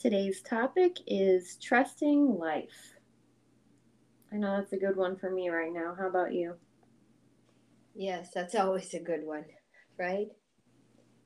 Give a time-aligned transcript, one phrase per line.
[0.00, 2.94] Today's topic is trusting life.
[4.32, 5.96] I know that's a good one for me right now.
[5.98, 6.54] How about you?
[7.96, 9.44] Yes, that's always a good one,
[9.98, 10.28] right?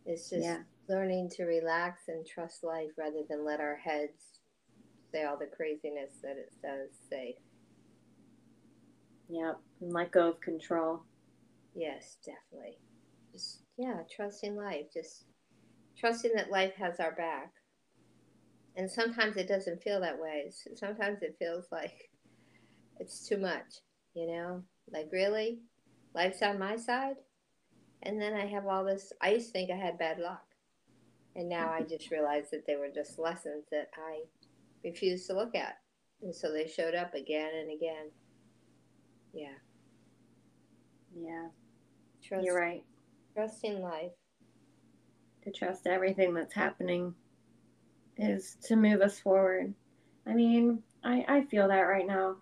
[0.06, 0.60] It's just yeah.
[0.88, 4.40] learning to relax and trust life rather than let our heads
[5.12, 7.36] say all the craziness that it does say.
[9.28, 11.02] Yep, and let go of control.
[11.74, 12.78] Yes, definitely.
[13.32, 14.86] Just, yeah, trusting life.
[14.94, 15.26] Just
[15.98, 17.52] trusting that life has our back
[18.76, 20.50] and sometimes it doesn't feel that way.
[20.74, 22.10] Sometimes it feels like
[22.98, 23.80] it's too much,
[24.14, 24.62] you know?
[24.90, 25.60] Like, really?
[26.14, 27.16] Life's on my side?
[28.02, 30.44] And then I have all this, I used to think I had bad luck.
[31.36, 34.22] And now I just realized that they were just lessons that I
[34.84, 35.78] refused to look at.
[36.22, 38.10] And so they showed up again and again.
[39.32, 39.54] Yeah.
[41.14, 41.48] Yeah.
[42.22, 42.84] Trust, You're right.
[43.34, 44.12] Trusting life.
[45.44, 47.14] To trust everything that's happening
[48.16, 49.74] is to move us forward.
[50.26, 52.36] I mean, I, I feel that right now.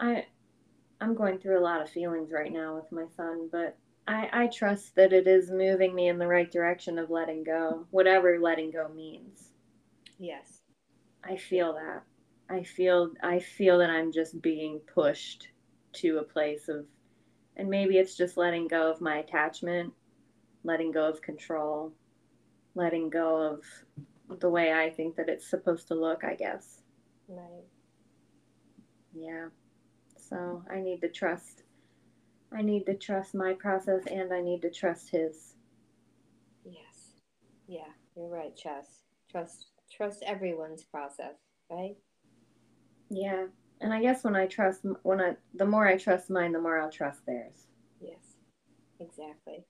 [0.00, 0.26] I
[1.00, 3.76] I'm going through a lot of feelings right now with my son, but
[4.08, 7.86] I, I trust that it is moving me in the right direction of letting go,
[7.90, 9.50] whatever letting go means.
[10.18, 10.60] Yes.
[11.24, 12.02] I feel that.
[12.48, 15.48] I feel I feel that I'm just being pushed
[15.94, 16.86] to a place of
[17.56, 19.92] and maybe it's just letting go of my attachment,
[20.62, 21.92] letting go of control,
[22.74, 23.64] letting go of
[24.40, 26.82] the way I think that it's supposed to look, I guess.
[27.28, 27.64] Right.
[29.14, 29.48] Yeah.
[30.16, 31.62] So I need to trust.
[32.52, 35.54] I need to trust my process and I need to trust his.
[36.64, 37.12] Yes.
[37.68, 39.02] Yeah, you're right, Chess.
[39.30, 41.36] Trust trust everyone's process,
[41.70, 41.96] right?
[43.10, 43.46] Yeah.
[43.80, 46.80] And I guess when I trust when I the more I trust mine, the more
[46.80, 47.66] I'll trust theirs.
[48.00, 48.36] Yes.
[49.00, 49.64] Exactly.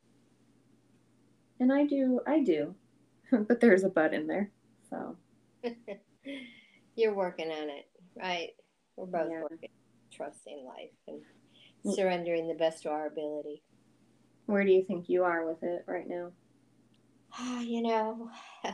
[1.60, 2.74] And I do I do.
[3.48, 4.50] but there's a but in there.
[4.90, 5.16] So
[6.96, 8.50] you're working on it, right?
[8.96, 9.42] We're both yeah.
[9.42, 9.70] working,
[10.12, 11.20] trusting life and
[11.84, 11.94] mm.
[11.94, 13.62] surrendering the best to our ability.
[14.46, 16.30] Where do you think you are with it right now?
[17.60, 18.30] you know,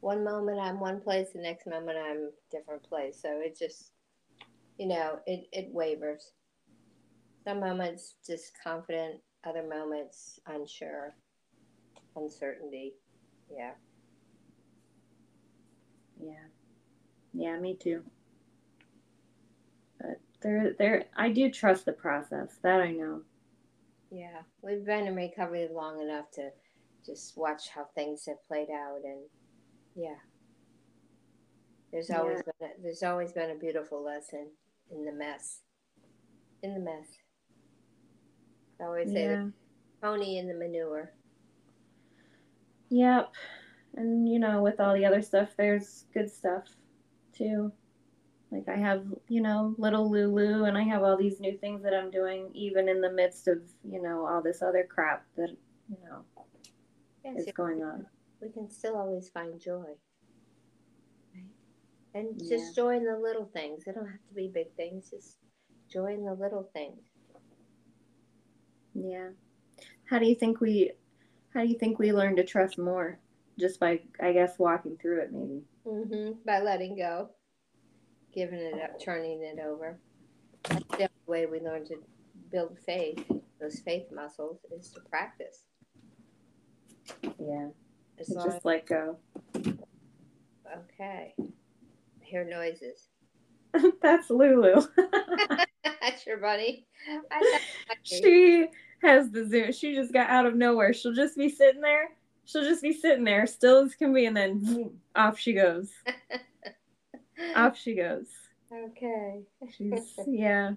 [0.00, 3.18] one moment I'm one place, the next moment I'm different place.
[3.20, 3.92] So it just,
[4.78, 6.32] you know, it, it wavers.
[7.44, 11.14] Some moments just confident, other moments unsure,
[12.14, 12.94] uncertainty.
[13.54, 13.72] Yeah.
[16.20, 16.46] Yeah.
[17.34, 18.02] Yeah, me too.
[20.00, 22.58] But there there I do trust the process.
[22.62, 23.22] That I know.
[24.10, 24.42] Yeah.
[24.62, 26.50] We've been in recovery long enough to
[27.04, 29.20] just watch how things have played out and
[29.94, 30.16] yeah.
[31.92, 32.52] There's always yeah.
[32.58, 34.48] been a, there's always been a beautiful lesson
[34.90, 35.60] in the mess.
[36.62, 37.08] In the mess.
[38.80, 39.36] I always say yeah.
[39.36, 39.52] the
[40.00, 41.12] pony in the manure.
[42.92, 43.32] Yep.
[43.96, 46.64] And you know with all the other stuff there's good stuff
[47.36, 47.72] too.
[48.50, 51.94] Like i have you know little lulu and i have all these new things that
[51.94, 55.56] i'm doing even in the midst of you know all this other crap that
[55.88, 56.22] you know
[57.24, 58.04] yes, is going on.
[58.42, 59.96] We can still always find joy
[61.34, 61.46] right?
[62.14, 63.84] And just joy in the little things.
[63.84, 65.38] They don't have to be big things just
[65.90, 67.00] joy in the little things.
[68.94, 69.30] Yeah.
[70.04, 70.92] How do you think we
[71.54, 73.18] how do you think we learn to trust more
[73.58, 75.62] just by I guess walking through it maybe.
[75.86, 76.32] Mm-hmm.
[76.44, 77.30] By letting go,
[78.34, 79.98] giving it up, turning it over.
[80.68, 81.96] That's the way we learn to
[82.50, 83.24] build faith.
[83.60, 85.64] Those faith muscles is to practice.
[87.38, 87.68] Yeah.
[88.18, 88.64] As just as...
[88.64, 89.18] let go.
[89.56, 91.34] Okay.
[91.38, 93.08] I hear noises.
[94.02, 94.82] That's Lulu.
[96.02, 96.86] That's your buddy.
[98.02, 98.66] she
[99.00, 99.72] has the zoom.
[99.72, 100.92] She just got out of nowhere.
[100.92, 102.10] She'll just be sitting there
[102.44, 105.90] she'll just be sitting there, still as can be, and then off she goes.
[107.56, 108.26] off she goes.
[108.72, 109.42] Okay.
[109.76, 110.72] She's yeah,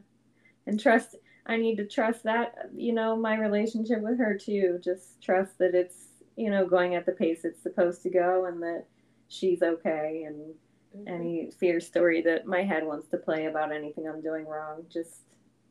[0.67, 1.15] and trust.
[1.47, 4.79] I need to trust that you know my relationship with her too.
[4.83, 5.95] Just trust that it's
[6.35, 8.85] you know going at the pace it's supposed to go, and that
[9.27, 10.23] she's okay.
[10.27, 10.53] And
[10.95, 11.07] mm-hmm.
[11.07, 15.21] any fear story that my head wants to play about anything I'm doing wrong, just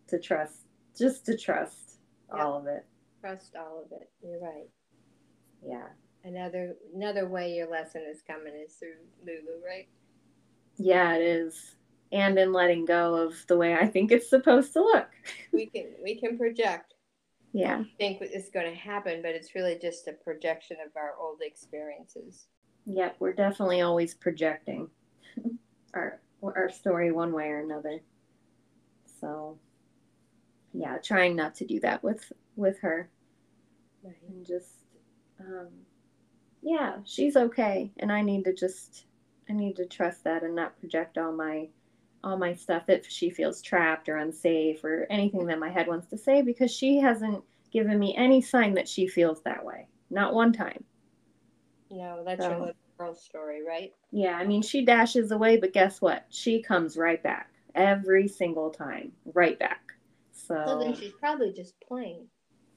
[0.09, 0.67] to trust,
[0.97, 1.99] just to trust
[2.33, 2.45] yep.
[2.45, 2.85] all of it.
[3.21, 4.11] Trust all of it.
[4.23, 4.69] You're right
[5.67, 5.87] yeah.
[6.25, 8.95] Another another way your lesson is coming is through
[9.27, 9.89] Lulu, right?
[10.77, 11.77] Yeah, it is.
[12.13, 15.09] and in letting go of the way I think it's supposed to look.
[15.53, 16.95] we can we can project.
[17.53, 17.85] Yeah.
[17.99, 22.47] Think it's going to happen, but it's really just a projection of our old experiences.
[22.87, 24.89] Yep, we're definitely always projecting
[25.95, 28.01] our our story one way or another.
[29.21, 29.59] So,
[30.73, 33.09] yeah, trying not to do that with with her,
[34.03, 34.15] right.
[34.29, 34.85] and just,
[35.41, 35.69] um,
[36.63, 39.07] yeah, she's okay, and I need to just,
[39.49, 41.69] I need to trust that and not project all my
[42.23, 46.07] all my stuff if she feels trapped or unsafe or anything that my head wants
[46.09, 49.87] to say because she hasn't given me any sign that she feels that way.
[50.09, 50.85] Not one time.
[51.91, 53.93] No, that's so, your little girl story, right?
[54.11, 56.27] Yeah, I mean, she dashes away, but guess what?
[56.31, 59.93] She comes right back every single time, right back.
[60.33, 62.27] So, so then she's probably just playing.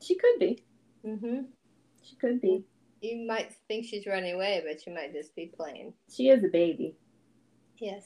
[0.02, 0.64] She could be.
[1.06, 1.42] Mm-hmm.
[2.04, 2.64] She could be.
[3.02, 5.94] You might think she's running away, but she might just be playing.
[6.12, 6.96] She is a baby.
[7.80, 8.04] Yes.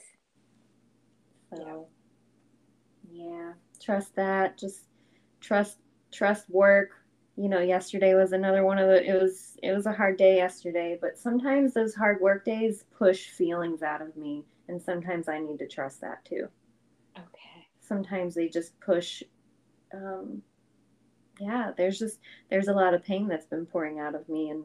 [1.53, 1.87] So,
[3.09, 3.25] yeah.
[3.25, 3.51] yeah.
[3.81, 4.57] Trust that.
[4.57, 4.87] Just
[5.39, 5.77] trust
[6.11, 7.00] trust work.
[7.41, 10.35] You know, yesterday was another one of the it was it was a hard day
[10.35, 15.39] yesterday, but sometimes those hard work days push feelings out of me and sometimes I
[15.39, 16.47] need to trust that too.
[17.17, 17.67] Okay.
[17.79, 19.23] Sometimes they just push
[19.91, 20.43] um
[21.39, 22.19] yeah, there's just
[22.51, 24.63] there's a lot of pain that's been pouring out of me and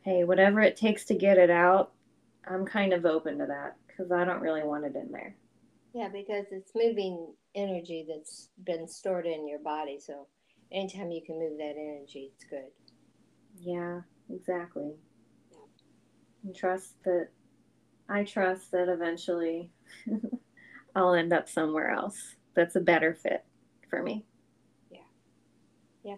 [0.00, 1.92] hey, whatever it takes to get it out,
[2.48, 5.36] I'm kind of open to that cuz I don't really want it in there.
[5.92, 10.00] Yeah, because it's moving energy that's been stored in your body.
[10.00, 10.26] So
[10.72, 12.70] anytime you can move that energy, it's good.
[13.58, 14.00] Yeah,
[14.32, 14.94] exactly.
[15.50, 15.58] Yeah.
[16.44, 17.28] And trust that,
[18.08, 19.70] I trust that eventually
[20.94, 23.44] I'll end up somewhere else that's a better fit
[23.88, 24.24] for me.
[24.90, 24.98] Yeah.
[26.04, 26.16] Yeah.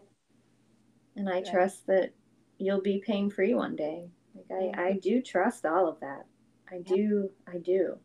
[1.16, 1.50] And I yeah.
[1.50, 2.12] trust that
[2.58, 4.08] you'll be pain free one day.
[4.34, 4.80] Like I, mm-hmm.
[4.80, 6.26] I do trust all of that.
[6.70, 7.98] I do, I do.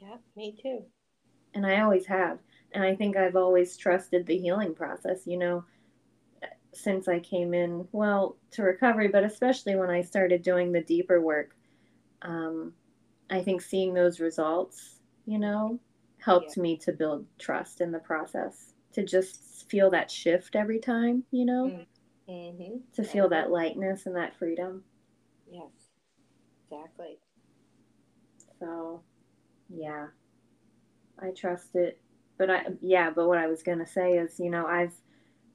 [0.00, 0.84] Yeah, me too
[1.54, 2.38] and I always have.
[2.72, 5.64] And I think I've always trusted the healing process, you know,
[6.74, 11.20] since I came in, well, to recovery, but especially when I started doing the deeper
[11.20, 11.56] work.
[12.22, 12.74] Um,
[13.30, 15.78] I think seeing those results, you know,
[16.18, 16.62] helped yeah.
[16.62, 21.44] me to build trust in the process, to just feel that shift every time, you
[21.44, 21.84] know,
[22.28, 22.76] mm-hmm.
[22.94, 24.82] to feel that lightness and that freedom.
[25.50, 25.70] Yes,
[26.70, 27.18] exactly.
[28.60, 29.02] So,
[29.68, 30.06] yeah,
[31.18, 32.00] I trust it.
[32.38, 34.94] But I, yeah, but what I was going to say is, you know, I've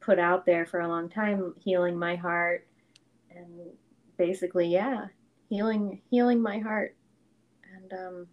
[0.01, 2.67] put out there for a long time healing my heart
[3.31, 3.71] and
[4.17, 5.07] basically, yeah,
[5.49, 6.95] healing, healing my heart.
[7.75, 8.27] And, um,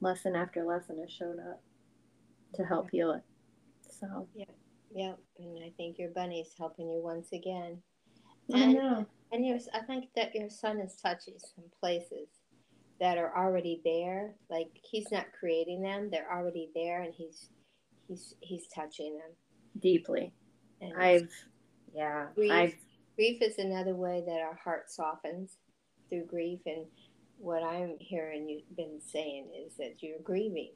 [0.00, 1.62] lesson after lesson has showed up
[2.54, 3.22] to help heal it.
[3.88, 4.44] So, yeah,
[4.92, 5.12] yeah.
[5.38, 7.78] And I think your bunny's helping you once again.
[8.48, 9.06] And, I know.
[9.30, 12.28] And your, I think that your son is touching some places
[13.02, 14.32] that are already there.
[14.48, 17.50] Like he's not creating them; they're already there, and he's
[18.06, 19.32] he's he's touching them
[19.80, 20.32] deeply.
[20.80, 21.28] And I've
[21.92, 22.74] yeah, grief, I've
[23.16, 25.58] grief is another way that our heart softens
[26.08, 26.86] through grief, and
[27.38, 30.70] what I'm hearing you've been saying is that you're grieving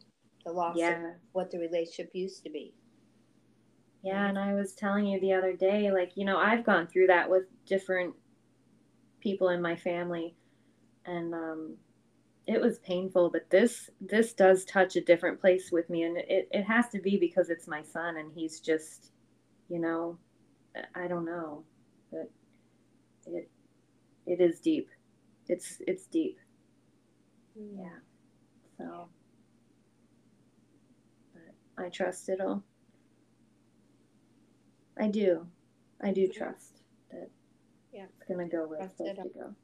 [0.44, 1.10] the loss yeah.
[1.10, 2.74] of what the relationship used to be.
[4.02, 7.08] Yeah, and I was telling you the other day, like, you know, I've gone through
[7.08, 8.14] that with different
[9.20, 10.36] people in my family.
[11.06, 11.76] And um,
[12.46, 16.04] it was painful but this this does touch a different place with me.
[16.04, 19.10] And it, it has to be because it's my son and he's just
[19.68, 20.18] you know
[20.94, 21.64] i don't know
[22.10, 22.30] but
[23.26, 23.50] it
[24.26, 24.88] it is deep.
[25.48, 26.38] It's it's deep.
[27.56, 27.98] Yeah
[28.78, 29.08] so.
[31.32, 32.62] But i trust it'll
[34.98, 35.46] i do.
[36.02, 37.30] I do trust that
[37.92, 38.04] yeah.
[38.18, 39.54] it's gonna go where it's supposed to go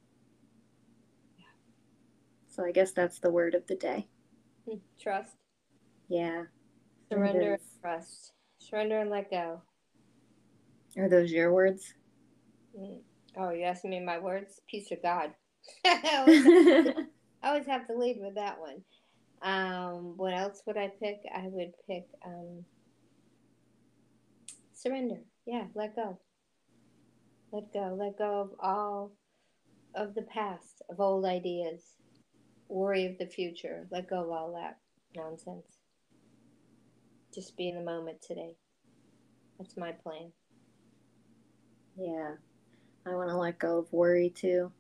[2.53, 4.07] so I guess that's the word of the day.
[4.69, 5.37] Hmm, trust.
[6.09, 6.45] Yeah.
[7.11, 8.33] Surrender and trust.
[8.59, 9.63] Surrender and let go.
[10.99, 11.95] Are those your words?
[12.79, 13.01] Mm.
[13.39, 14.61] Oh, you asking me my words?
[14.69, 15.31] Peace of God.
[15.87, 16.95] I,
[17.43, 18.83] always have, to lead with that one.
[19.41, 21.21] Um, what else would I pick?
[21.35, 22.65] I would pick um,
[24.75, 25.21] surrender.
[25.47, 26.19] Yeah, let go.
[27.51, 27.97] Let go.
[27.99, 29.13] Let go of all
[29.95, 31.83] of the past, of old ideas,
[32.73, 33.87] worry of the future.
[33.91, 34.79] Let go of all that
[35.15, 35.79] nonsense.
[37.35, 38.57] Just be in the moment today.
[39.59, 40.33] That's my plan.
[41.97, 42.33] Yeah.
[43.07, 44.71] I want to let go of worry too.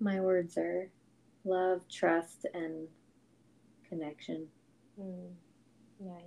[0.00, 0.90] My words are
[1.44, 2.88] love, trust, and
[3.88, 4.48] connection.
[5.00, 5.30] Mm,
[6.00, 6.22] nice.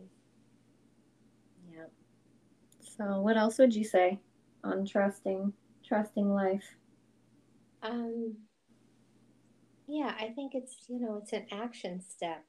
[1.74, 1.86] Yeah.
[2.80, 4.20] So, what else would you say
[4.64, 5.52] on trusting,
[5.86, 6.64] trusting life?
[7.84, 8.36] Um,
[9.88, 12.44] yeah, I think it's, you know, it's an action step.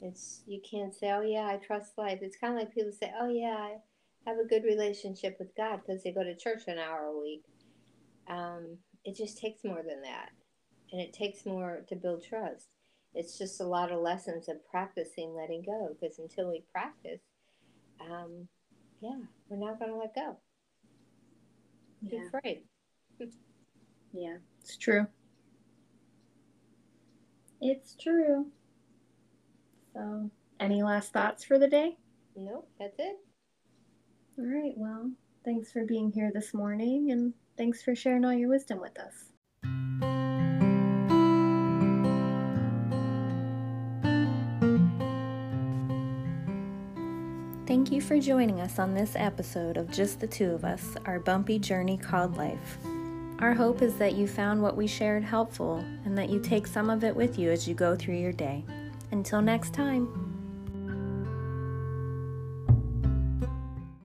[0.00, 2.18] It's, you can't say, oh, yeah, I trust life.
[2.22, 5.80] It's kind of like people say, oh, yeah, I have a good relationship with God
[5.84, 7.44] because they go to church an hour a week.
[8.28, 10.30] Um, it just takes more than that.
[10.92, 12.68] And it takes more to build trust.
[13.14, 17.20] It's just a lot of lessons of practicing letting go because until we practice,
[18.00, 18.48] um,
[19.00, 20.36] yeah, we're not going to let go.
[22.02, 22.10] Yeah.
[22.10, 22.62] Be afraid.
[24.12, 25.06] yeah, it's true.
[27.60, 28.46] It's true.
[29.94, 31.96] So, any last thoughts for the day?
[32.36, 33.16] Nope, that's it.
[34.38, 35.10] All right, well,
[35.44, 39.32] thanks for being here this morning and thanks for sharing all your wisdom with us.
[47.66, 51.18] Thank you for joining us on this episode of Just the Two of Us, our
[51.18, 52.78] bumpy journey called life.
[53.40, 56.90] Our hope is that you found what we shared helpful and that you take some
[56.90, 58.64] of it with you as you go through your day.
[59.12, 60.27] Until next time.